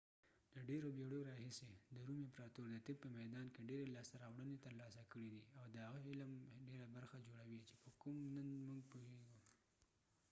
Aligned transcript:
د 0.55 0.57
ډیرو 0.69 0.87
بیړیو 0.97 1.27
راهیسی 1.29 1.69
د 1.95 1.97
روم 2.07 2.19
امپراتور 2.25 2.67
د 2.73 2.77
طب 2.85 2.95
په 3.03 3.07
میدان 3.19 3.45
کی 3.53 3.61
ډیری 3.69 3.85
لاسته 3.95 4.15
راوړنی 4.23 4.63
ترلاسه 4.65 5.01
کړی 5.11 5.27
دي 5.33 5.41
او 5.59 5.65
د 5.75 5.77
هغه 5.85 5.99
علم 6.11 6.31
ډیره 6.67 6.85
برخه 6.95 7.17
جوړوي 7.27 7.61
چي 7.67 7.75
په 7.83 7.89
کوم 8.01 8.17
نن 8.35 8.47
موږ 8.67 8.81
پوهیږو 8.91 9.39